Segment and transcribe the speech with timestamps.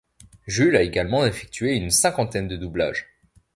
[0.47, 3.05] Jules a également effectué une cinquantaine de doublages.